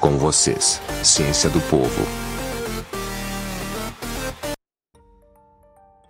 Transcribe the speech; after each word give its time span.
Com 0.00 0.16
vocês, 0.16 0.80
Ciência 1.02 1.50
do 1.50 1.60
Povo. 1.62 2.04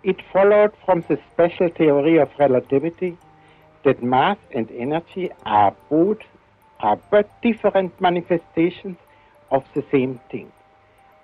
It 0.05 0.23
followed 0.31 0.73
from 0.85 1.03
the 1.09 1.19
special 1.33 1.71
theory 1.71 2.19
of 2.19 2.29
relativity 2.39 3.17
that 3.85 4.03
mass 4.03 4.37
and 4.55 4.71
energy 4.71 5.31
are 5.47 5.75
both 5.89 6.19
are 6.81 6.99
but 7.11 7.31
different 7.43 7.99
manifestations 7.99 8.99
of 9.51 9.65
the 9.75 9.83
same 9.91 10.21
thing. 10.31 10.53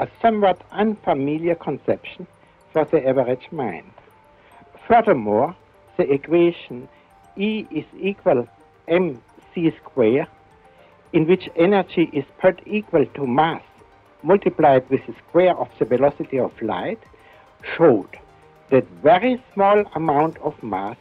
A 0.00 0.08
somewhat 0.22 0.58
unfamiliar 0.72 1.56
conception 1.56 2.26
for 2.72 2.86
the 2.86 3.06
average 3.06 3.52
mind. 3.52 3.92
Furthermore, 4.88 5.54
the 5.98 6.10
equation 6.10 6.88
E 7.36 7.66
is 7.70 7.84
equal 8.00 8.48
mc 8.88 9.72
square, 9.82 10.26
in 11.14 11.26
which 11.26 11.48
energy 11.54 12.10
is 12.12 12.24
part 12.38 12.60
equal 12.66 13.06
to 13.14 13.26
mass 13.26 13.62
multiplied 14.24 14.88
with 14.90 15.06
the 15.06 15.14
square 15.28 15.56
of 15.56 15.68
the 15.78 15.84
velocity 15.84 16.38
of 16.40 16.50
light, 16.60 16.98
showed 17.76 18.08
that 18.70 18.84
very 19.02 19.40
small 19.52 19.84
amount 19.94 20.36
of 20.38 20.60
mass 20.62 20.96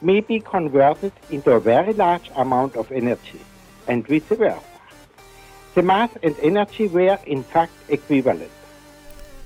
may 0.00 0.20
be 0.20 0.38
converted 0.38 1.12
into 1.30 1.50
a 1.50 1.58
very 1.58 1.92
large 1.92 2.30
amount 2.36 2.76
of 2.76 2.92
energy, 2.92 3.40
and 3.88 4.06
vice 4.06 4.22
versa. 4.28 4.62
The 5.74 5.82
mass 5.82 6.10
and 6.22 6.36
energy 6.40 6.86
were 6.86 7.18
in 7.26 7.42
fact 7.42 7.72
equivalent. 7.88 8.52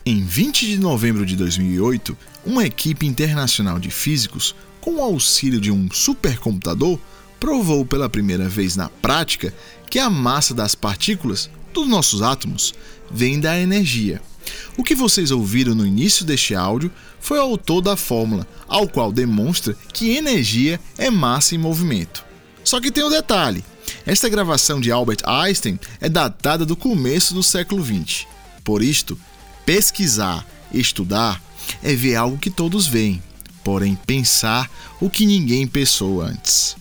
Em 0.05 0.21
20 0.21 0.67
de 0.67 0.79
novembro 0.79 1.25
de 1.25 1.37
2008, 1.37 2.19
uma 2.45 2.65
equipe 2.65 3.07
internacional 3.07 3.79
de 3.79 3.91
físicos, 3.91 4.55
com 4.81 4.97
o 4.97 5.01
auxílio 5.01 5.61
de 5.61 5.71
um 5.71 5.89
supercomputador, 5.91 6.99
provou 7.43 7.85
pela 7.85 8.09
primeira 8.09 8.49
vez 8.49 8.77
na 8.77 8.89
prática 8.89 9.53
que 9.91 9.99
a 9.99 10.09
massa 10.09 10.55
das 10.55 10.77
partículas 10.77 11.51
dos 11.75 11.89
nossos 11.89 12.23
átomos 12.23 12.73
vem 13.11 13.41
da 13.41 13.59
energia. 13.59 14.23
O 14.77 14.85
que 14.85 14.95
vocês 14.95 15.33
ouviram 15.33 15.75
no 15.75 15.85
início 15.85 16.25
deste 16.25 16.55
áudio 16.55 16.89
foi 17.19 17.39
o 17.39 17.43
autor 17.43 17.81
da 17.81 17.97
fórmula, 17.97 18.47
ao 18.69 18.87
qual 18.87 19.11
demonstra 19.11 19.77
que 19.93 20.17
energia 20.17 20.79
é 20.97 21.11
massa 21.11 21.57
em 21.57 21.59
movimento. 21.59 22.25
Só 22.63 22.81
que 22.81 22.93
tem 22.93 23.03
um 23.03 23.11
detalhe: 23.11 23.65
esta 24.07 24.29
gravação 24.29 24.81
de 24.81 24.93
Albert 24.93 25.23
Einstein 25.27 25.81
é 26.01 26.09
datada 26.09 26.65
do 26.65 26.77
começo 26.77 27.35
do 27.35 27.43
século 27.43 27.85
XX. 27.85 28.25
Por 28.63 28.85
isto, 28.85 29.19
pesquisar, 29.67 30.47
estudar, 30.73 31.43
é 31.83 31.93
ver 31.93 32.15
algo 32.15 32.39
que 32.39 32.51
todos 32.51 32.87
veem, 32.87 33.21
porém 33.65 33.99
pensar 34.07 34.71
o 35.01 35.11
que 35.11 35.27
ninguém 35.27 35.67
pensou 35.67 36.23
antes. 36.23 36.81